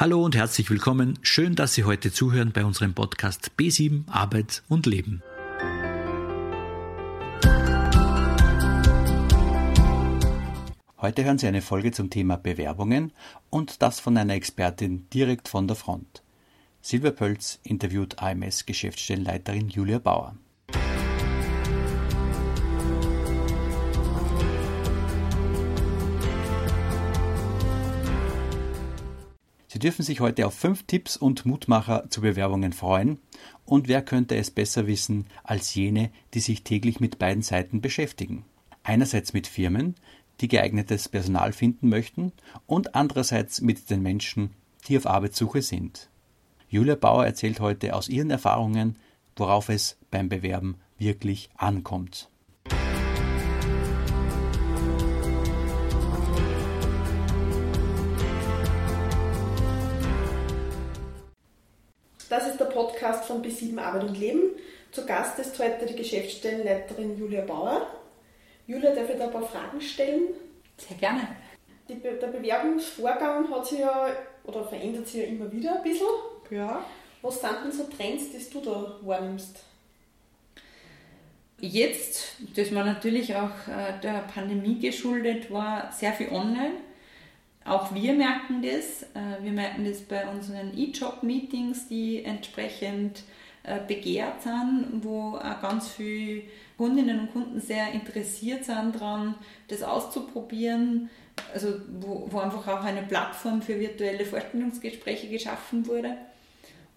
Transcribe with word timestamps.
Hallo 0.00 0.24
und 0.24 0.34
herzlich 0.34 0.70
willkommen. 0.70 1.18
Schön, 1.20 1.56
dass 1.56 1.74
Sie 1.74 1.84
heute 1.84 2.10
zuhören 2.10 2.52
bei 2.52 2.64
unserem 2.64 2.94
Podcast 2.94 3.50
B7 3.58 4.08
Arbeit 4.08 4.62
und 4.66 4.86
Leben. 4.86 5.22
Heute 11.02 11.24
hören 11.24 11.36
Sie 11.36 11.46
eine 11.46 11.60
Folge 11.60 11.92
zum 11.92 12.08
Thema 12.08 12.38
Bewerbungen 12.38 13.12
und 13.50 13.82
das 13.82 14.00
von 14.00 14.16
einer 14.16 14.32
Expertin 14.32 15.06
direkt 15.10 15.48
von 15.48 15.68
der 15.68 15.76
Front. 15.76 16.22
Silvia 16.80 17.10
Pölz 17.10 17.60
interviewt 17.62 18.22
AMS-Geschäftsstellenleiterin 18.22 19.68
Julia 19.68 19.98
Bauer. 19.98 20.34
Dürfen 29.80 30.02
sich 30.02 30.20
heute 30.20 30.46
auf 30.46 30.54
fünf 30.54 30.84
Tipps 30.84 31.16
und 31.16 31.44
Mutmacher 31.44 32.08
zu 32.08 32.20
Bewerbungen 32.20 32.72
freuen. 32.72 33.18
Und 33.64 33.88
wer 33.88 34.02
könnte 34.02 34.36
es 34.36 34.50
besser 34.50 34.86
wissen 34.86 35.26
als 35.42 35.74
jene, 35.74 36.10
die 36.34 36.40
sich 36.40 36.62
täglich 36.62 37.00
mit 37.00 37.18
beiden 37.18 37.42
Seiten 37.42 37.80
beschäftigen? 37.80 38.44
Einerseits 38.82 39.32
mit 39.32 39.46
Firmen, 39.46 39.96
die 40.40 40.48
geeignetes 40.48 41.08
Personal 41.08 41.52
finden 41.52 41.88
möchten, 41.88 42.32
und 42.66 42.94
andererseits 42.94 43.60
mit 43.60 43.90
den 43.90 44.02
Menschen, 44.02 44.50
die 44.86 44.96
auf 44.96 45.06
Arbeitssuche 45.06 45.62
sind. 45.62 46.08
Julia 46.68 46.94
Bauer 46.94 47.26
erzählt 47.26 47.60
heute 47.60 47.94
aus 47.94 48.08
ihren 48.08 48.30
Erfahrungen, 48.30 48.96
worauf 49.36 49.68
es 49.68 49.96
beim 50.10 50.28
Bewerben 50.28 50.76
wirklich 50.98 51.50
ankommt. 51.56 52.28
Das 62.30 62.46
ist 62.46 62.60
der 62.60 62.66
Podcast 62.66 63.24
von 63.24 63.42
B7 63.42 63.76
Arbeit 63.76 64.04
und 64.04 64.16
Leben. 64.16 64.52
Zu 64.92 65.04
Gast 65.04 65.36
ist 65.40 65.58
heute 65.58 65.84
die 65.84 65.96
Geschäftsstellenleiterin 65.96 67.18
Julia 67.18 67.44
Bauer. 67.44 67.88
Julia, 68.68 68.94
darf 68.94 69.10
ich 69.10 69.18
da 69.18 69.24
ein 69.24 69.32
paar 69.32 69.42
Fragen 69.42 69.80
stellen? 69.80 70.28
Sehr 70.76 70.96
gerne. 70.96 71.26
Die, 71.88 71.96
der 71.96 72.28
Bewerbungsvorgang 72.28 73.50
hat 73.50 73.66
sich 73.66 73.80
ja 73.80 74.06
oder 74.44 74.64
verändert 74.64 75.08
sich 75.08 75.22
ja 75.22 75.26
immer 75.26 75.50
wieder 75.50 75.78
ein 75.78 75.82
bisschen. 75.82 76.06
Ja. 76.50 76.84
Was 77.20 77.40
sind 77.40 77.64
denn 77.64 77.72
so 77.72 77.82
Trends, 77.84 78.30
die 78.30 78.52
du 78.52 78.60
da 78.60 78.96
wahrnimmst? 79.02 79.64
Jetzt, 81.58 82.36
das 82.54 82.72
war 82.72 82.84
natürlich 82.84 83.34
auch 83.34 83.66
äh, 83.66 84.00
der 84.04 84.24
Pandemie 84.32 84.78
geschuldet, 84.78 85.50
war 85.50 85.90
sehr 85.90 86.12
viel 86.12 86.28
online. 86.28 86.74
Auch 87.64 87.94
wir 87.94 88.14
merken 88.14 88.62
das. 88.62 89.02
Äh, 89.14 89.42
wir 89.42 89.52
merken 89.52 89.84
das 89.84 90.00
bei 90.00 90.26
unseren 90.26 90.76
E-Job-Meetings, 90.76 91.88
die 91.88 92.24
entsprechend 92.24 93.22
äh, 93.62 93.78
begehrt 93.86 94.42
sind, 94.42 95.02
wo 95.02 95.36
auch 95.36 95.60
ganz 95.60 95.88
viele 95.88 96.42
Kundinnen 96.76 97.20
und 97.20 97.32
Kunden 97.32 97.60
sehr 97.60 97.92
interessiert 97.92 98.64
sind 98.64 98.94
daran, 98.94 99.34
das 99.68 99.82
auszuprobieren. 99.82 101.10
Also 101.52 101.74
wo, 102.00 102.26
wo 102.30 102.38
einfach 102.38 102.66
auch 102.68 102.84
eine 102.84 103.02
Plattform 103.02 103.62
für 103.62 103.78
virtuelle 103.78 104.24
Vorstellungsgespräche 104.24 105.28
geschaffen 105.28 105.86
wurde. 105.86 106.16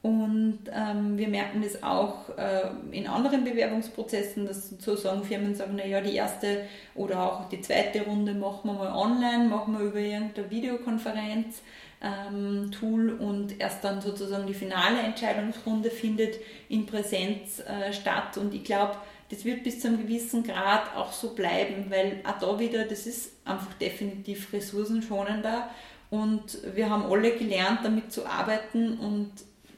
Und 0.03 0.59
ähm, 0.69 1.17
wir 1.17 1.29
merken 1.29 1.61
das 1.63 1.81
auch 1.81 2.37
äh, 2.37 2.63
in 2.91 3.07
anderen 3.07 3.45
Bewerbungsprozessen, 3.45 4.45
dass 4.45 4.69
sozusagen 4.71 5.23
Firmen 5.23 5.55
sagen, 5.55 5.77
naja, 5.77 6.01
die 6.01 6.13
erste 6.13 6.65
oder 6.93 7.23
auch 7.23 7.47
die 7.47 7.61
zweite 7.61 8.01
Runde 8.03 8.33
machen 8.33 8.69
wir 8.69 8.73
mal 8.73 8.93
online, 8.93 9.47
machen 9.47 9.79
wir 9.79 9.85
über 9.85 9.99
irgendeine 9.99 10.51
Videokonferenz. 10.51 11.61
Ähm, 12.01 12.69
Tool 12.77 13.11
und 13.11 13.61
erst 13.61 13.81
dann 13.85 14.01
sozusagen 14.01 14.45
die 14.45 14.53
finale 14.53 14.99
Entscheidungsrunde 14.99 15.89
findet 15.89 16.35
in 16.67 16.85
Präsenz 16.85 17.61
äh, 17.61 17.93
statt. 17.93 18.37
Und 18.37 18.53
ich 18.53 18.65
glaube, 18.65 18.97
das 19.29 19.45
wird 19.45 19.63
bis 19.63 19.79
zu 19.79 19.87
einem 19.87 20.01
gewissen 20.01 20.43
Grad 20.43 20.97
auch 20.97 21.13
so 21.13 21.33
bleiben, 21.33 21.85
weil 21.87 22.19
auch 22.25 22.39
da 22.39 22.59
wieder, 22.59 22.83
das 22.83 23.07
ist 23.07 23.31
einfach 23.45 23.73
definitiv 23.75 24.51
ressourcenschonender 24.51 25.69
und 26.09 26.75
wir 26.75 26.89
haben 26.89 27.05
alle 27.05 27.31
gelernt, 27.37 27.79
damit 27.83 28.11
zu 28.11 28.25
arbeiten 28.25 28.97
und 28.99 29.31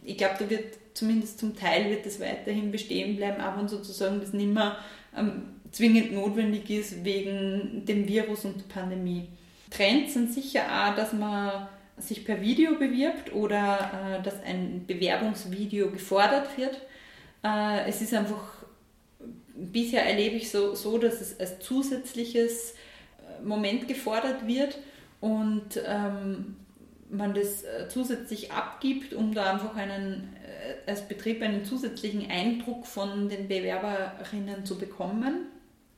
ich 0.05 0.17
glaube, 0.17 0.35
da 0.39 0.49
wird 0.49 0.77
zumindest 0.93 1.39
zum 1.39 1.55
Teil 1.55 1.89
wird 1.89 2.05
das 2.05 2.19
weiterhin 2.19 2.71
bestehen 2.71 3.17
bleiben, 3.17 3.41
aber 3.41 3.61
und 3.61 3.69
sozusagen 3.69 4.19
das 4.19 4.33
nicht 4.33 4.53
mehr 4.53 4.77
ähm, 5.15 5.43
zwingend 5.71 6.13
notwendig 6.13 6.69
ist 6.69 7.03
wegen 7.03 7.83
dem 7.85 8.07
Virus 8.07 8.45
und 8.45 8.57
der 8.57 8.73
Pandemie. 8.73 9.27
Trends 9.69 10.13
sind 10.13 10.33
sicher 10.33 10.61
auch, 10.63 10.95
dass 10.95 11.11
man 11.11 11.67
sich 11.97 12.25
per 12.25 12.41
Video 12.41 12.75
bewirbt 12.75 13.33
oder 13.33 14.19
äh, 14.19 14.23
dass 14.23 14.41
ein 14.43 14.85
Bewerbungsvideo 14.85 15.91
gefordert 15.91 16.57
wird. 16.57 16.81
Äh, 17.43 17.89
es 17.89 18.01
ist 18.01 18.13
einfach, 18.13 18.65
bisher 19.55 20.05
erlebe 20.05 20.35
ich 20.35 20.49
so, 20.51 20.75
so 20.75 20.97
dass 20.97 21.21
es 21.21 21.39
als 21.39 21.59
zusätzliches 21.59 22.71
äh, 22.71 23.43
Moment 23.43 23.87
gefordert 23.87 24.47
wird 24.47 24.77
und 25.21 25.81
ähm, 25.85 26.57
man 27.15 27.33
das 27.33 27.63
äh, 27.63 27.87
zusätzlich 27.89 28.51
abgibt, 28.51 29.13
um 29.13 29.33
da 29.33 29.53
einfach 29.53 29.75
einen, 29.75 30.35
äh, 30.43 30.89
als 30.89 31.07
Betrieb 31.07 31.41
einen 31.41 31.65
zusätzlichen 31.65 32.29
Eindruck 32.29 32.85
von 32.85 33.29
den 33.29 33.47
Bewerberinnen 33.47 34.65
zu 34.65 34.77
bekommen. 34.77 35.47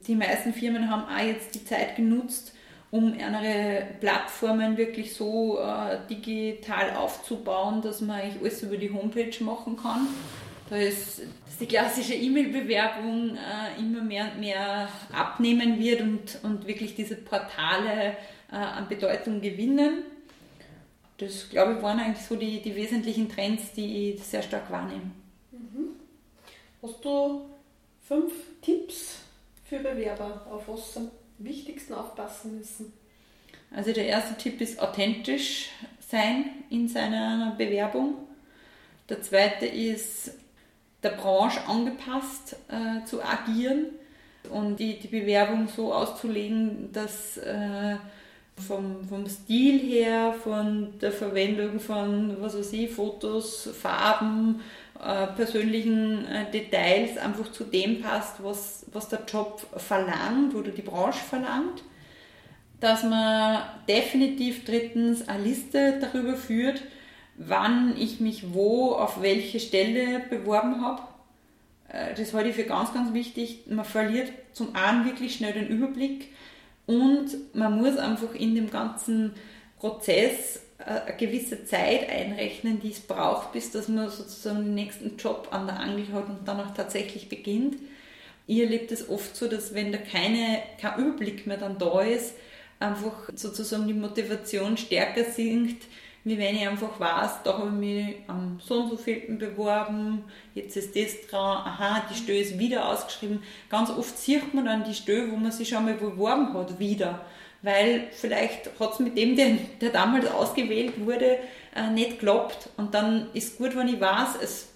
Die 0.07 0.15
meisten 0.15 0.53
Firmen 0.53 0.89
haben 0.89 1.03
auch 1.03 1.25
jetzt 1.25 1.55
die 1.55 1.65
Zeit 1.65 1.95
genutzt, 1.95 2.53
um 2.91 3.13
ihre 3.17 3.85
Plattformen 3.99 4.77
wirklich 4.77 5.13
so 5.13 5.59
äh, 5.59 5.97
digital 6.09 6.95
aufzubauen, 6.95 7.81
dass 7.81 8.01
man 8.01 8.21
eigentlich 8.21 8.41
alles 8.41 8.63
über 8.63 8.77
die 8.77 8.91
Homepage 8.91 9.43
machen 9.43 9.75
kann. 9.75 10.07
Da 10.69 10.77
ist 10.77 11.21
die 11.59 11.65
klassische 11.65 12.13
E-Mail-Bewerbung 12.13 13.35
äh, 13.35 13.79
immer 13.79 14.01
mehr 14.01 14.31
und 14.31 14.39
mehr 14.39 14.89
abnehmen 15.11 15.79
wird 15.79 16.01
und, 16.01 16.39
und 16.43 16.67
wirklich 16.67 16.95
diese 16.95 17.15
Portale 17.15 18.17
äh, 18.51 18.55
an 18.55 18.87
Bedeutung 18.87 19.41
gewinnen 19.41 20.03
das, 21.17 21.49
glaube 21.49 21.73
ich, 21.73 21.81
waren 21.81 21.99
eigentlich 21.99 22.25
so 22.25 22.35
die, 22.35 22.61
die 22.61 22.75
wesentlichen 22.75 23.29
Trends, 23.29 23.73
die 23.73 24.11
ich 24.11 24.23
sehr 24.23 24.43
stark 24.43 24.71
wahrnehme. 24.71 25.11
Mhm. 25.51 25.95
Hast 26.81 27.03
du 27.03 27.45
fünf 28.07 28.31
Tipps 28.61 29.19
für 29.65 29.79
Bewerber, 29.79 30.45
auf 30.49 30.67
was 30.67 30.93
sie 30.93 30.99
am 30.99 31.11
wichtigsten 31.39 31.93
aufpassen 31.93 32.57
müssen? 32.57 32.93
Also 33.71 33.91
der 33.91 34.05
erste 34.05 34.35
Tipp 34.37 34.61
ist 34.61 34.79
authentisch 34.79 35.69
sein 35.99 36.45
in 36.69 36.87
seiner 36.87 37.55
Bewerbung. 37.57 38.15
Der 39.09 39.21
zweite 39.21 39.65
ist 39.65 40.31
der 41.03 41.11
Branche 41.11 41.65
angepasst 41.67 42.55
äh, 42.69 43.05
zu 43.05 43.23
agieren 43.23 43.87
und 44.49 44.77
die, 44.77 44.99
die 44.99 45.07
Bewerbung 45.07 45.67
so 45.67 45.93
auszulegen, 45.93 46.91
dass 46.93 47.37
äh, 47.37 47.97
vom, 48.65 49.07
vom 49.07 49.27
Stil 49.27 49.79
her, 49.79 50.33
von 50.43 50.97
der 50.99 51.11
Verwendung 51.11 51.79
von, 51.79 52.37
was 52.39 52.57
weiß 52.57 52.73
ich, 52.73 52.91
Fotos, 52.91 53.69
Farben, 53.79 54.61
äh, 55.03 55.27
persönlichen 55.27 56.25
äh, 56.25 56.49
Details 56.51 57.17
einfach 57.17 57.51
zu 57.51 57.63
dem 57.63 58.01
passt, 58.01 58.43
was, 58.43 58.85
was 58.91 59.09
der 59.09 59.21
Job 59.31 59.65
verlangt 59.77 60.55
oder 60.55 60.71
die 60.71 60.81
Branche 60.81 61.23
verlangt. 61.23 61.83
Dass 62.79 63.03
man 63.03 63.61
definitiv 63.87 64.65
drittens 64.65 65.27
eine 65.27 65.43
Liste 65.43 65.99
darüber 65.99 66.35
führt, 66.35 66.81
wann 67.35 67.95
ich 67.97 68.19
mich 68.19 68.53
wo 68.53 68.93
auf 68.93 69.21
welche 69.21 69.59
Stelle 69.59 70.19
beworben 70.29 70.83
habe. 70.83 71.01
Äh, 71.89 72.15
das 72.15 72.33
halte 72.33 72.49
ich 72.49 72.55
für 72.55 72.63
ganz, 72.63 72.91
ganz 72.93 73.13
wichtig. 73.13 73.65
Man 73.67 73.85
verliert 73.85 74.31
zum 74.53 74.75
einen 74.75 75.05
wirklich 75.05 75.35
schnell 75.35 75.53
den 75.53 75.67
Überblick 75.67 76.29
und 76.87 77.53
man 77.53 77.77
muss 77.77 77.97
einfach 77.97 78.33
in 78.33 78.55
dem 78.55 78.71
ganzen 78.71 79.33
Prozess 79.77 80.61
äh, 80.79 81.01
eine 81.01 81.17
gewisse 81.17 81.65
Zeit 81.65 82.09
einrechnen, 82.09 82.79
die 82.79 82.91
es 82.91 83.01
braucht, 83.01 83.51
bis 83.51 83.71
dass 83.71 83.89
man 83.89 84.09
sozusagen 84.09 84.63
den 84.63 84.75
nächsten 84.75 85.17
Job 85.17 85.49
an 85.51 85.67
der 85.67 85.79
Angel 85.79 86.11
hat 86.13 86.29
und 86.29 86.47
dann 86.47 86.61
auch 86.61 86.73
tatsächlich 86.73 87.29
beginnt. 87.29 87.75
Ich 88.47 88.59
erlebe 88.59 88.91
es 88.93 89.09
oft 89.09 89.35
so, 89.35 89.47
dass 89.49 89.73
wenn 89.73 89.91
da 89.91 89.97
keine, 89.97 90.59
kein 90.79 90.99
Überblick 90.99 91.45
mehr 91.45 91.57
dann 91.57 91.77
da 91.77 92.01
ist, 92.01 92.33
einfach 92.79 93.29
sozusagen 93.35 93.87
die 93.87 93.93
Motivation 93.93 94.77
stärker 94.77 95.25
sinkt, 95.25 95.85
wie 96.27 96.37
wenn 96.37 96.55
ich 96.55 96.67
einfach 96.67 96.99
weiß, 96.99 97.43
da 97.43 97.57
habe 97.57 97.67
ich 97.67 97.73
mich 97.73 98.15
am 98.27 98.59
so 98.63 98.81
und 98.81 98.89
so 98.89 98.97
vielen 98.97 99.37
beworben, 99.37 100.23
jetzt 100.53 100.75
ist 100.75 100.95
das 100.95 101.27
dran, 101.29 101.57
aha, 101.65 102.03
die 102.09 102.15
Stelle 102.15 102.39
ist 102.39 102.59
wieder 102.59 102.89
ausgeschrieben. 102.89 103.41
Ganz 103.69 103.89
oft 103.89 104.17
sieht 104.17 104.53
man 104.53 104.65
dann 104.65 104.83
die 104.83 104.93
Stelle, 104.93 105.31
wo 105.31 105.37
man 105.37 105.51
sich 105.51 105.69
schon 105.69 105.85
mal 105.85 105.93
beworben 105.93 106.53
hat, 106.53 106.79
wieder. 106.79 107.21
Weil 107.61 108.07
vielleicht 108.11 108.69
hat 108.79 108.93
es 108.93 108.99
mit 108.99 109.17
dem, 109.17 109.35
der, 109.35 109.57
der 109.81 109.89
damals 109.89 110.29
ausgewählt 110.29 110.93
wurde, 111.05 111.39
äh, 111.75 111.89
nicht 111.91 112.19
geklappt. 112.19 112.69
Und 112.77 112.93
dann 112.93 113.27
ist 113.33 113.57
gut, 113.57 113.75
wenn 113.75 113.87
ich 113.87 113.99
weiß, 113.99 114.37
es 114.41 114.69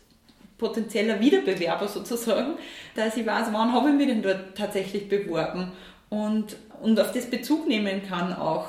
potenzieller 0.58 1.20
Wiederbewerber 1.20 1.88
sozusagen, 1.88 2.54
dass 2.96 3.18
ich 3.18 3.26
weiß, 3.26 3.48
wann 3.52 3.74
habe 3.74 3.90
ich 3.90 3.96
mich 3.96 4.08
denn 4.08 4.22
dort 4.22 4.56
tatsächlich 4.56 5.10
beworben 5.10 5.72
und, 6.10 6.56
und 6.82 7.00
auf 7.00 7.12
das 7.12 7.30
Bezug 7.30 7.68
nehmen 7.68 8.02
kann 8.08 8.34
auch 8.34 8.68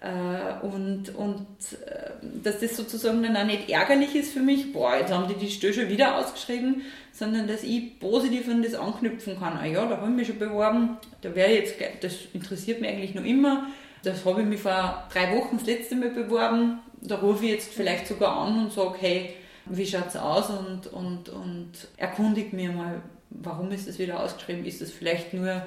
Äh, 0.00 0.64
und, 0.64 1.12
und 1.16 1.46
äh, 1.84 2.07
dass 2.42 2.60
das 2.60 2.76
sozusagen 2.76 3.22
dann 3.22 3.36
auch 3.36 3.44
nicht 3.44 3.68
ärgerlich 3.70 4.14
ist 4.14 4.32
für 4.32 4.40
mich, 4.40 4.72
boah, 4.72 4.96
jetzt 4.96 5.12
haben 5.12 5.28
die 5.28 5.34
die 5.34 5.50
Stelle 5.50 5.74
schon 5.74 5.88
wieder 5.88 6.16
ausgeschrieben, 6.18 6.82
sondern 7.12 7.48
dass 7.48 7.62
ich 7.62 7.98
positiv 7.98 8.48
an 8.48 8.62
das 8.62 8.74
anknüpfen 8.74 9.38
kann. 9.38 9.56
Ah 9.56 9.66
ja, 9.66 9.84
da 9.86 9.96
habe 9.96 10.10
ich 10.10 10.16
mich 10.16 10.26
schon 10.28 10.38
beworben, 10.38 10.96
da 11.20 11.34
wäre 11.34 11.52
jetzt, 11.52 11.74
das 12.00 12.14
interessiert 12.32 12.80
mich 12.80 12.90
eigentlich 12.90 13.14
noch 13.14 13.24
immer. 13.24 13.66
Das 14.02 14.24
habe 14.24 14.42
ich 14.42 14.46
mich 14.46 14.60
vor 14.60 15.08
drei 15.12 15.36
Wochen 15.36 15.58
das 15.58 15.66
letzte 15.66 15.96
Mal 15.96 16.10
beworben. 16.10 16.78
Da 17.00 17.16
rufe 17.16 17.44
ich 17.44 17.52
jetzt 17.52 17.72
vielleicht 17.72 18.06
sogar 18.06 18.36
an 18.36 18.64
und 18.64 18.72
sage, 18.72 18.96
hey, 19.00 19.30
wie 19.66 19.86
schaut 19.86 20.08
es 20.08 20.16
aus? 20.16 20.50
Und, 20.50 20.86
und, 20.86 21.28
und 21.28 21.72
erkundigt 21.96 22.52
mir 22.52 22.70
mal, 22.70 23.02
warum 23.30 23.70
ist 23.72 23.88
das 23.88 23.98
wieder 23.98 24.22
ausgeschrieben? 24.22 24.64
Ist 24.64 24.80
das 24.80 24.90
vielleicht 24.90 25.34
nur 25.34 25.66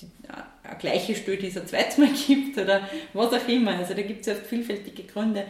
die, 0.00 0.08
eine 0.62 0.78
gleiche 0.78 1.14
Stelle, 1.14 1.38
die 1.38 1.48
es 1.48 1.56
ein 1.56 1.66
zweites 1.66 1.98
Mal 1.98 2.08
gibt 2.26 2.58
oder 2.58 2.88
was 3.12 3.32
auch 3.32 3.48
immer. 3.48 3.76
Also 3.76 3.94
da 3.94 4.02
gibt 4.02 4.20
es 4.20 4.26
ja 4.26 4.34
vielfältige 4.34 5.04
Gründe. 5.04 5.44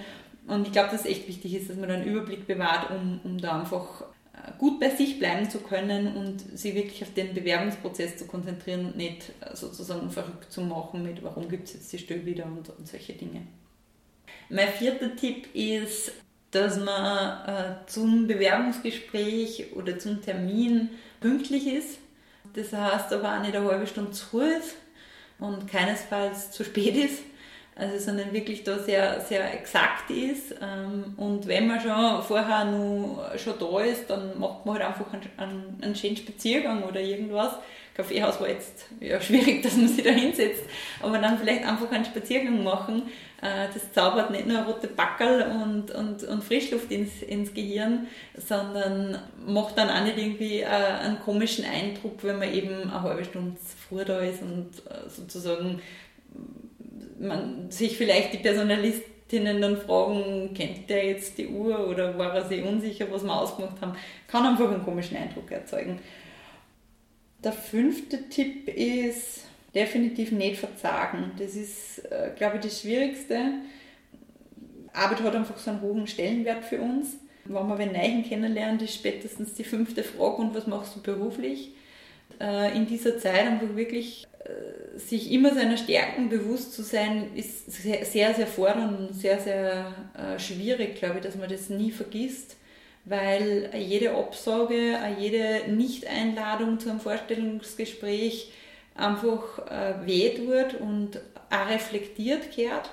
Und 0.47 0.67
ich 0.67 0.73
glaube, 0.73 0.91
dass 0.91 1.01
es 1.01 1.07
echt 1.07 1.29
wichtig 1.29 1.55
ist, 1.55 1.69
dass 1.69 1.77
man 1.77 1.91
einen 1.91 2.05
Überblick 2.05 2.47
bewahrt, 2.47 2.91
um, 2.91 3.21
um 3.25 3.39
da 3.39 3.61
einfach 3.61 4.03
äh, 4.33 4.53
gut 4.59 4.79
bei 4.79 4.91
sich 4.91 5.19
bleiben 5.19 5.51
zu 5.51 5.59
können 5.59 6.17
und 6.17 6.59
sich 6.59 6.75
wirklich 6.75 7.03
auf 7.03 7.13
den 7.15 7.35
Bewerbungsprozess 7.35 8.17
zu 8.17 8.27
konzentrieren 8.27 8.87
und 8.87 8.97
nicht 8.97 9.33
äh, 9.41 9.57
sozusagen 9.57 10.09
verrückt 10.11 10.53
zu 10.53 10.61
machen 10.61 11.03
mit, 11.03 11.23
warum 11.25 11.49
gibt 11.49 11.69
es 11.69 11.75
jetzt 11.75 11.93
die 11.93 11.99
Stelle 11.99 12.25
wieder 12.25 12.47
und, 12.47 12.69
und, 12.69 12.87
solche 12.87 13.15
Dinge. 13.15 13.43
Mein 14.49 14.69
vierter 14.69 15.17
Tipp 15.17 15.53
ist, 15.53 16.13
dass 16.53 16.79
man 16.79 17.49
äh, 17.49 17.75
zum 17.87 18.29
Bewerbungsgespräch 18.29 19.73
oder 19.75 19.99
zum 19.99 20.23
Termin 20.23 20.91
pünktlich 21.21 21.67
ist. 21.67 21.99
Das 22.55 22.73
heißt 22.73 23.13
aber 23.13 23.37
auch 23.37 23.43
nicht 23.43 23.57
eine 23.57 23.67
halbe 23.67 23.87
Stunde 23.87 24.13
zu 24.13 24.41
ist 24.41 24.77
und 25.41 25.67
keinesfalls 25.69 26.53
zu 26.53 26.65
spät 26.65 26.97
ist. 26.97 27.23
Also, 27.79 27.99
sondern 27.99 28.33
wirklich 28.33 28.65
da 28.65 28.79
sehr, 28.79 29.21
sehr 29.21 29.53
exakt 29.53 30.11
ist. 30.11 30.55
Ähm, 30.63 31.13
und 31.19 31.47
wenn 31.47 31.67
man 31.67 31.79
schon 31.79 32.23
vorher 32.23 32.65
noch, 32.65 33.37
schon 33.37 33.53
da 33.61 33.81
ist, 33.81 34.09
dann 34.09 34.39
macht 34.39 34.65
man 34.65 34.77
halt 34.77 34.87
einfach 34.87 35.05
einen, 35.37 35.79
einen, 35.83 35.95
schönen 35.95 36.17
Spaziergang 36.17 36.85
oder 36.85 37.03
irgendwas. 37.03 37.53
Kaffeehaus 37.95 38.41
war 38.41 38.49
jetzt 38.49 38.87
ja, 38.99 39.21
schwierig, 39.21 39.63
dass 39.63 39.77
man 39.77 39.89
sich 39.89 40.03
da 40.03 40.11
hinsetzt, 40.11 40.63
aber 41.03 41.19
dann 41.19 41.39
vielleicht 41.39 41.67
einfach 41.67 41.93
einen 41.93 42.07
Spaziergang 42.07 42.65
machen. 42.65 43.03
Äh, 43.43 43.69
das 43.75 43.93
zaubert 43.93 44.31
nicht 44.31 44.47
nur 44.47 44.63
rote 44.63 44.87
Backel 44.89 45.43
und, 45.43 45.91
und, 45.91 46.25
und 46.25 46.45
Frischluft 46.45 46.91
ins, 46.91 47.21
ins 47.21 47.53
Gehirn, 47.53 48.07
sondern 48.39 49.19
macht 49.47 49.77
dann 49.77 49.91
auch 49.91 50.03
nicht 50.03 50.17
irgendwie 50.17 50.61
äh, 50.61 50.67
einen 50.67 51.21
komischen 51.21 51.67
Eindruck, 51.67 52.25
wenn 52.25 52.39
man 52.39 52.55
eben 52.55 52.85
eine 52.85 53.03
halbe 53.03 53.27
Stunde 53.27 53.59
früher 53.87 54.07
da 54.07 54.21
ist 54.21 54.41
und 54.41 54.71
äh, 54.89 55.11
sozusagen 55.11 55.83
man 57.19 57.71
sich 57.71 57.97
vielleicht 57.97 58.33
die 58.33 58.39
Personalistinnen 58.39 59.61
dann 59.61 59.77
fragen, 59.77 60.53
kennt 60.55 60.89
der 60.89 61.07
jetzt 61.07 61.39
die 61.39 61.49
Uhr 61.49 61.89
oder 61.89 62.17
war 62.19 62.35
er 62.35 62.45
sich 62.45 62.65
unsicher, 62.65 63.11
was 63.11 63.25
wir 63.25 63.35
ausgemacht 63.35 63.81
haben, 63.81 63.97
kann 64.29 64.47
einfach 64.47 64.71
einen 64.71 64.85
komischen 64.85 65.17
Eindruck 65.17 65.51
erzeugen. 65.51 66.01
Der 67.43 67.53
fünfte 67.53 68.29
Tipp 68.29 68.69
ist 68.69 69.45
definitiv 69.75 70.33
nicht 70.33 70.59
verzagen. 70.59 71.33
Das 71.39 71.55
ist, 71.55 71.99
äh, 72.11 72.31
glaube 72.37 72.57
ich, 72.57 72.63
das 72.63 72.81
Schwierigste. 72.81 73.39
Arbeit 74.93 75.23
hat 75.23 75.37
einfach 75.37 75.59
so 75.59 75.71
einen 75.71 75.83
hohen 75.83 76.07
Stellenwert 76.07 76.65
für 76.65 76.81
uns. 76.81 77.19
Wenn 77.45 77.69
man 77.69 77.79
wen 77.79 77.93
Neuen 77.93 78.25
kennenlernt, 78.25 78.83
ist 78.83 78.95
spätestens 78.95 79.55
die 79.55 79.65
fünfte 79.65 80.03
Frage, 80.03 80.37
und 80.37 80.55
was 80.55 80.67
machst 80.67 80.97
du 80.97 81.03
beruflich? 81.03 81.73
Äh, 82.41 82.77
in 82.77 82.87
dieser 82.87 83.19
Zeit 83.19 83.47
einfach 83.47 83.75
wirklich 83.75 84.27
äh, 84.45 84.99
sich 84.99 85.31
immer 85.33 85.55
seiner 85.55 85.77
Stärken 85.77 86.29
bewusst 86.29 86.75
zu 86.75 86.83
sein, 86.83 87.35
ist 87.35 87.71
sehr, 87.71 88.35
sehr, 88.35 88.47
fordernd 88.47 88.99
und 88.99 89.15
sehr, 89.15 89.39
sehr 89.39 89.93
schwierig, 90.39 90.97
glaube 90.97 91.19
ich, 91.19 91.25
dass 91.25 91.37
man 91.37 91.51
das 91.51 91.69
nie 91.69 91.91
vergisst 91.91 92.57
weil 93.07 93.71
jede 93.75 94.17
Absage, 94.17 94.99
jede 95.19 95.71
Nicht-Einladung 95.73 96.81
zu 96.81 96.91
einem 96.91 97.01
Vorstellungsgespräch 97.01 98.53
einfach 98.97 99.59
äh, 99.71 99.95
weh 100.05 100.31
tut 100.31 100.81
und 100.81 101.21
auch 101.49 101.71
reflektiert 101.71 102.55
gehört. 102.55 102.91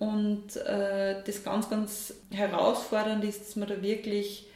Und 0.00 0.56
äh, 0.56 1.22
das 1.24 1.44
ganz, 1.44 1.70
ganz 1.70 2.14
herausfordernd 2.32 3.22
ist, 3.24 3.42
dass 3.42 3.56
man 3.56 3.68
da 3.68 3.80
wirklich 3.80 4.48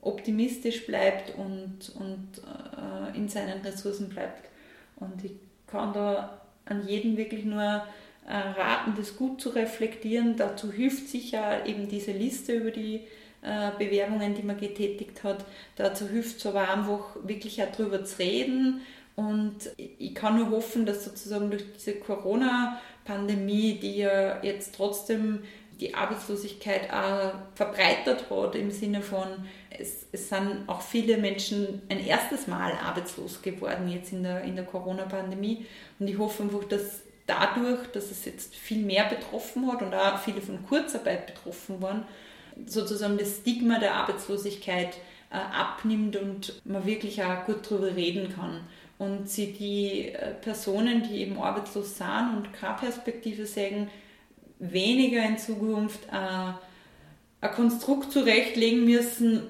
optimistisch 0.00 0.86
bleibt 0.86 1.34
und, 1.36 1.92
und 1.98 2.42
äh, 2.86 3.16
in 3.16 3.28
seinen 3.28 3.60
Ressourcen 3.62 4.08
bleibt. 4.08 4.48
Und 4.96 5.24
ich 5.24 5.32
kann 5.66 5.92
da 5.92 6.40
an 6.64 6.86
jeden 6.86 7.16
wirklich 7.16 7.44
nur 7.44 7.82
äh, 8.26 8.36
raten, 8.36 8.94
das 8.96 9.16
gut 9.16 9.40
zu 9.40 9.50
reflektieren. 9.50 10.36
Dazu 10.36 10.72
hilft 10.72 11.08
sicher 11.08 11.66
eben 11.66 11.88
diese 11.88 12.12
Liste 12.12 12.54
über 12.54 12.70
die 12.70 13.02
äh, 13.42 13.70
Bewerbungen, 13.78 14.34
die 14.34 14.42
man 14.42 14.58
getätigt 14.58 15.22
hat. 15.22 15.44
Dazu 15.76 16.08
hilft 16.08 16.38
es 16.38 16.46
aber 16.46 16.68
einfach 16.68 17.16
wirklich 17.22 17.62
auch 17.62 17.70
darüber 17.70 18.04
zu 18.04 18.18
reden. 18.18 18.80
Und 19.14 19.70
ich 19.76 20.14
kann 20.14 20.36
nur 20.36 20.50
hoffen, 20.50 20.84
dass 20.84 21.04
sozusagen 21.04 21.50
durch 21.50 21.64
diese 21.72 21.94
Corona-Pandemie, 21.94 23.78
die 23.80 23.98
ja 23.98 24.42
jetzt 24.42 24.74
trotzdem 24.74 25.42
die 25.80 25.94
Arbeitslosigkeit 25.94 26.90
auch 26.90 27.32
verbreitert 27.54 28.30
hat 28.30 28.54
im 28.54 28.70
Sinne 28.70 29.02
von, 29.02 29.26
es, 29.70 30.06
es 30.10 30.28
sind 30.28 30.64
auch 30.66 30.80
viele 30.80 31.18
Menschen 31.18 31.82
ein 31.88 32.04
erstes 32.04 32.46
Mal 32.46 32.72
arbeitslos 32.72 33.42
geworden 33.42 33.88
jetzt 33.88 34.12
in 34.12 34.22
der, 34.22 34.42
in 34.42 34.56
der 34.56 34.64
Corona-Pandemie. 34.64 35.66
Und 35.98 36.08
ich 36.08 36.18
hoffe 36.18 36.44
einfach, 36.44 36.64
dass 36.64 37.02
dadurch, 37.26 37.86
dass 37.92 38.10
es 38.10 38.24
jetzt 38.24 38.54
viel 38.54 38.84
mehr 38.84 39.04
betroffen 39.04 39.70
hat 39.70 39.82
und 39.82 39.94
auch 39.94 40.18
viele 40.18 40.40
von 40.40 40.64
Kurzarbeit 40.66 41.26
betroffen 41.26 41.82
waren, 41.82 42.04
sozusagen 42.64 43.18
das 43.18 43.38
Stigma 43.38 43.78
der 43.78 43.94
Arbeitslosigkeit 43.94 44.96
äh, 45.30 45.36
abnimmt 45.36 46.16
und 46.16 46.62
man 46.64 46.86
wirklich 46.86 47.22
auch 47.22 47.44
gut 47.44 47.70
darüber 47.70 47.94
reden 47.94 48.32
kann. 48.34 48.60
Und 48.98 49.28
sie 49.28 49.52
die 49.52 50.08
äh, 50.08 50.32
Personen, 50.32 51.02
die 51.02 51.20
eben 51.20 51.38
arbeitslos 51.38 51.98
sind 51.98 52.34
und 52.34 52.52
keine 52.54 52.78
Perspektive 52.78 53.44
sehen, 53.44 53.90
weniger 54.58 55.24
in 55.24 55.38
Zukunft 55.38 56.00
äh, 56.10 56.52
ein 57.40 57.54
Konstrukt 57.54 58.12
zurechtlegen 58.12 58.84
müssen, 58.84 59.42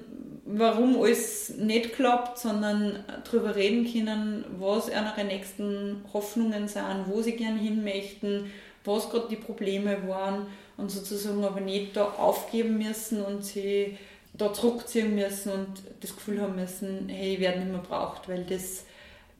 warum 0.45 1.01
alles 1.01 1.49
nicht 1.57 1.93
klappt, 1.93 2.39
sondern 2.39 3.03
darüber 3.25 3.55
reden 3.55 3.91
können, 3.91 4.45
was 4.59 4.87
ihre 4.89 5.23
nächsten 5.25 6.03
Hoffnungen 6.13 6.67
sind, 6.67 7.05
wo 7.07 7.21
sie 7.21 7.33
gern 7.33 7.57
hin 7.57 7.83
möchten, 7.83 8.51
was 8.85 9.09
gerade 9.09 9.27
die 9.29 9.35
Probleme 9.35 10.07
waren 10.07 10.47
und 10.77 10.89
sozusagen 10.89 11.43
aber 11.43 11.59
nicht 11.59 11.97
da 11.97 12.05
aufgeben 12.05 12.77
müssen 12.77 13.21
und 13.21 13.43
sie 13.43 13.97
da 14.33 14.53
zurückziehen 14.53 15.15
müssen 15.15 15.51
und 15.51 15.83
das 15.99 16.15
Gefühl 16.15 16.41
haben 16.41 16.55
müssen, 16.55 17.09
hey, 17.09 17.33
ich 17.33 17.39
werde 17.39 17.59
nicht 17.59 17.71
mehr 17.71 17.81
braucht, 17.81 18.29
weil 18.29 18.43
das, 18.43 18.85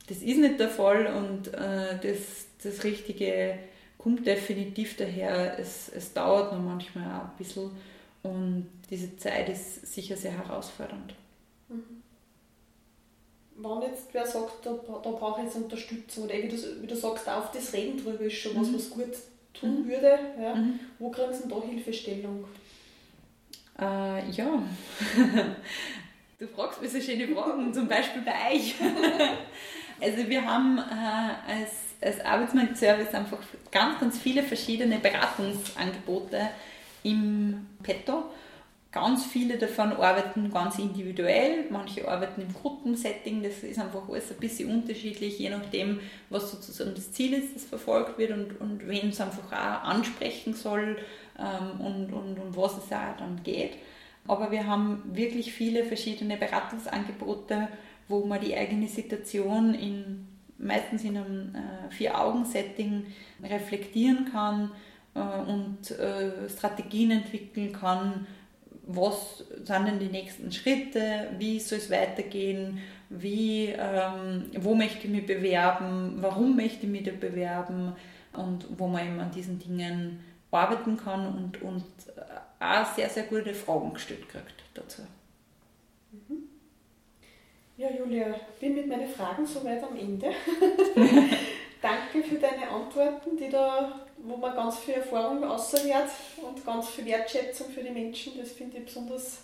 das 0.08 0.18
ist 0.18 0.38
nicht 0.40 0.60
der 0.60 0.70
Fall 0.70 1.08
und 1.08 1.54
äh, 1.54 1.98
das, 2.02 2.48
das 2.64 2.84
Richtige 2.84 3.60
kommt 4.08 4.26
definitiv 4.26 4.96
daher. 4.96 5.60
Es, 5.60 5.92
es 5.94 6.14
dauert 6.14 6.54
noch 6.54 6.62
manchmal 6.62 7.06
auch 7.20 7.26
ein 7.26 7.38
bisschen 7.38 7.72
und 8.24 8.70
diese 8.90 9.18
Zeit 9.18 9.50
ist 9.50 9.86
sicher 9.86 10.16
sehr 10.16 10.32
herausfordernd. 10.32 11.14
Mhm. 11.68 12.04
Wenn 13.58 13.82
jetzt 13.82 14.14
wer 14.14 14.26
sagt, 14.26 14.66
da, 14.66 14.72
da 14.72 15.10
brauche 15.10 15.42
ich 15.42 15.48
jetzt 15.48 15.58
Unterstützung 15.58 16.24
oder 16.24 16.36
wie 16.36 16.48
du, 16.48 16.82
wie 16.82 16.88
du 16.88 16.96
sagst, 16.96 17.28
auf 17.28 17.52
das 17.52 17.74
Reden 17.74 18.02
drüber 18.02 18.22
ist 18.22 18.38
schon 18.38 18.56
was, 18.56 18.70
mhm. 18.70 18.76
was 18.76 18.90
gut 18.92 19.14
tun 19.54 19.84
mhm. 19.84 19.90
würde, 19.90 20.20
ja, 20.42 20.56
mhm. 20.56 20.80
wo 21.00 21.10
kriegen 21.10 21.34
Sie 21.34 21.50
da 21.50 21.62
Hilfestellung? 21.62 22.46
Äh, 23.78 24.30
ja, 24.32 24.64
du 26.40 26.48
fragst 26.48 26.82
mir 26.82 26.88
so 26.88 27.02
schöne 27.02 27.28
Fragen, 27.28 27.74
zum 27.74 27.90
Beispiel 27.90 28.22
bei 28.22 28.54
euch. 28.54 28.76
also 30.02 30.30
wir 30.30 30.46
haben 30.46 30.78
äh, 30.78 31.52
als, 31.52 31.72
als 32.02 32.26
Arbeitsmarktservice 32.26 33.14
einfach 33.14 33.40
ganz, 33.72 34.00
ganz 34.00 34.20
viele 34.20 34.44
verschiedene 34.44 35.00
Beratungsangebote 35.00 36.50
im 37.04 37.68
Petto 37.84 38.26
Ganz 38.98 39.26
viele 39.26 39.58
davon 39.58 39.92
arbeiten 39.92 40.52
ganz 40.52 40.80
individuell, 40.80 41.66
manche 41.70 42.08
arbeiten 42.08 42.42
im 42.42 42.54
Gruppensetting, 42.54 43.44
das 43.44 43.60
ist 43.60 43.78
einfach 43.78 44.10
alles 44.10 44.32
ein 44.32 44.38
bisschen 44.38 44.72
unterschiedlich, 44.72 45.38
je 45.38 45.50
nachdem, 45.50 46.00
was 46.30 46.50
sozusagen 46.50 46.96
das 46.96 47.12
Ziel 47.12 47.34
ist, 47.34 47.54
das 47.54 47.66
verfolgt 47.66 48.18
wird 48.18 48.32
und, 48.32 48.60
und 48.62 48.88
wen 48.88 49.10
es 49.10 49.20
einfach 49.20 49.52
auch 49.52 49.84
ansprechen 49.84 50.54
soll 50.54 50.98
ähm, 51.38 51.80
und, 51.80 52.14
und, 52.14 52.40
und 52.40 52.58
was 52.58 52.78
es 52.78 52.86
auch 52.86 53.18
dann 53.20 53.42
geht. 53.44 53.74
Aber 54.26 54.52
wir 54.52 54.66
haben 54.66 55.04
wirklich 55.14 55.52
viele 55.52 55.84
verschiedene 55.84 56.36
Beratungsangebote, 56.38 57.68
wo 58.08 58.26
man 58.26 58.42
die 58.42 58.56
eigene 58.56 58.88
Situation 58.88 59.74
in, 59.74 60.28
meistens 60.58 61.04
in 61.04 61.18
einem 61.18 61.56
äh, 61.56 61.92
Vier-Augen-Setting 61.92 63.06
reflektieren 63.44 64.30
kann 64.32 64.72
äh, 65.14 65.20
und 65.20 65.92
äh, 65.92 66.50
Strategien 66.50 67.12
entwickeln 67.12 67.74
kann, 67.74 68.28
was 68.90 69.44
sind 69.64 69.86
denn 69.86 70.00
die 70.00 70.08
nächsten 70.08 70.52
Schritte, 70.52 71.28
wie 71.38 71.60
soll 71.60 71.80
es 71.80 71.92
weitergehen, 71.92 72.80
wie, 73.10 73.68
ähm, 73.78 74.46
wo 74.60 74.76
möchte 74.76 75.08
ich 75.08 75.10
mich 75.10 75.26
bewerben, 75.26 76.18
warum 76.22 76.56
möchte 76.56 76.86
ich 76.86 76.92
mich 76.92 77.04
da 77.04 77.12
bewerben 77.12 77.94
und 78.34 78.66
wo 78.78 78.88
man 78.88 79.06
eben 79.06 79.20
an 79.20 79.32
diesen 79.32 79.60
Dingen 79.60 80.20
arbeiten 80.52 80.98
kann 80.98 81.28
und, 81.28 81.62
und 81.62 81.84
auch 82.60 82.96
sehr, 82.96 83.10
sehr 83.10 83.24
gute 83.24 83.54
Fragen 83.54 83.94
gestellt 83.94 84.28
kriegt 84.30 84.64
dazu. 84.74 85.02
Mhm. 86.12 86.47
Ja, 87.78 87.92
Julia, 87.92 88.34
bin 88.60 88.74
mit 88.74 88.88
meinen 88.88 89.08
Fragen 89.08 89.46
soweit 89.46 89.84
am 89.84 89.96
Ende. 89.96 90.32
Danke 91.82 92.28
für 92.28 92.40
deine 92.40 92.68
Antworten, 92.68 93.38
die 93.38 93.50
da, 93.50 94.08
wo 94.18 94.36
man 94.36 94.56
ganz 94.56 94.80
viel 94.80 94.96
Erfahrung 94.96 95.44
außerhört 95.44 96.10
und 96.42 96.66
ganz 96.66 96.90
viel 96.90 97.06
Wertschätzung 97.06 97.70
für 97.70 97.84
die 97.84 97.92
Menschen. 97.92 98.34
Das 98.36 98.54
finde 98.54 98.80
ich 98.80 98.86
besonders 98.86 99.44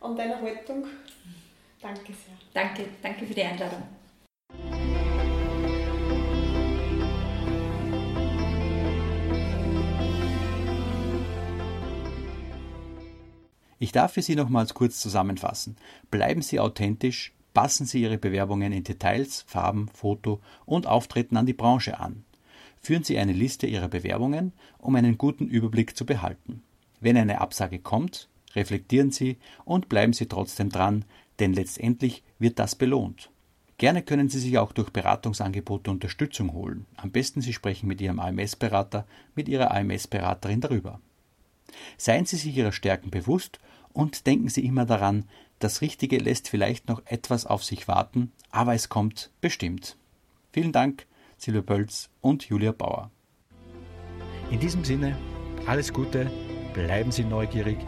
an 0.00 0.14
deiner 0.14 0.40
Haltung. 0.40 0.86
Danke 1.82 2.12
sehr. 2.12 2.36
Danke, 2.54 2.84
danke 3.02 3.26
für 3.26 3.34
die 3.34 3.42
Einladung. 3.42 3.82
Ich 13.80 13.90
darf 13.90 14.12
für 14.12 14.22
Sie 14.22 14.36
nochmals 14.36 14.72
kurz 14.72 15.00
zusammenfassen. 15.00 15.76
Bleiben 16.10 16.42
Sie 16.42 16.60
authentisch, 16.60 17.35
passen 17.56 17.86
Sie 17.86 18.02
Ihre 18.02 18.18
Bewerbungen 18.18 18.70
in 18.70 18.84
Details, 18.84 19.42
Farben, 19.46 19.88
Foto 19.88 20.42
und 20.66 20.86
Auftreten 20.86 21.38
an 21.38 21.46
die 21.46 21.54
Branche 21.54 21.98
an. 21.98 22.22
Führen 22.82 23.02
Sie 23.02 23.16
eine 23.16 23.32
Liste 23.32 23.66
Ihrer 23.66 23.88
Bewerbungen, 23.88 24.52
um 24.76 24.94
einen 24.94 25.16
guten 25.16 25.46
Überblick 25.46 25.96
zu 25.96 26.04
behalten. 26.04 26.62
Wenn 27.00 27.16
eine 27.16 27.40
Absage 27.40 27.78
kommt, 27.78 28.28
reflektieren 28.54 29.10
Sie 29.10 29.38
und 29.64 29.88
bleiben 29.88 30.12
Sie 30.12 30.26
trotzdem 30.26 30.68
dran, 30.68 31.06
denn 31.38 31.54
letztendlich 31.54 32.22
wird 32.38 32.58
das 32.58 32.74
belohnt. 32.74 33.30
Gerne 33.78 34.02
können 34.02 34.28
Sie 34.28 34.38
sich 34.38 34.58
auch 34.58 34.72
durch 34.72 34.90
Beratungsangebote 34.90 35.90
Unterstützung 35.90 36.52
holen. 36.52 36.84
Am 36.96 37.10
besten 37.10 37.40
Sie 37.40 37.54
sprechen 37.54 37.86
mit 37.86 38.02
Ihrem 38.02 38.20
AMS-Berater, 38.20 39.06
mit 39.34 39.48
Ihrer 39.48 39.70
AMS-Beraterin 39.70 40.60
darüber. 40.60 41.00
Seien 41.96 42.26
Sie 42.26 42.36
sich 42.36 42.54
Ihrer 42.54 42.72
Stärken 42.72 43.10
bewusst 43.10 43.60
und 43.94 44.26
denken 44.26 44.50
Sie 44.50 44.66
immer 44.66 44.84
daran, 44.84 45.24
das 45.58 45.80
Richtige 45.80 46.18
lässt 46.18 46.48
vielleicht 46.48 46.88
noch 46.88 47.02
etwas 47.06 47.46
auf 47.46 47.64
sich 47.64 47.88
warten, 47.88 48.32
aber 48.50 48.74
es 48.74 48.88
kommt 48.88 49.30
bestimmt. 49.40 49.96
Vielen 50.52 50.72
Dank, 50.72 51.06
Silvia 51.38 51.62
Pölz 51.62 52.10
und 52.20 52.44
Julia 52.48 52.72
Bauer. 52.72 53.10
In 54.50 54.60
diesem 54.60 54.84
Sinne, 54.84 55.16
alles 55.66 55.92
Gute, 55.92 56.30
bleiben 56.72 57.10
Sie 57.10 57.24
neugierig, 57.24 57.78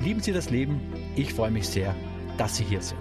lieben 0.00 0.20
Sie 0.20 0.32
das 0.32 0.50
Leben. 0.50 0.80
Ich 1.16 1.34
freue 1.34 1.50
mich 1.50 1.68
sehr, 1.68 1.94
dass 2.36 2.56
Sie 2.56 2.64
hier 2.64 2.82
sind. 2.82 2.98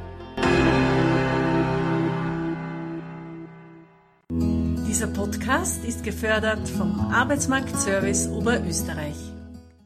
Dieser 4.88 5.08
Podcast 5.08 5.84
ist 5.84 6.04
gefördert 6.04 6.70
vom 6.70 7.00
Arbeitsmarktservice 7.12 8.28
Oberösterreich. 8.30 9.33